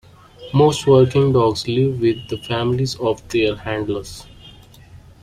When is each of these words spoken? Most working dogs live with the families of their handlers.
Most 0.51 0.87
working 0.87 1.31
dogs 1.31 1.67
live 1.67 1.99
with 2.01 2.27
the 2.27 2.39
families 2.39 2.95
of 2.95 3.21
their 3.29 3.55
handlers. 3.55 4.25